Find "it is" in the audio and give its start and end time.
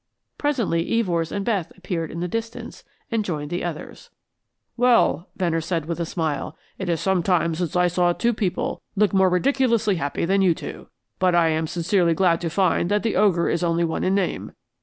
6.79-6.99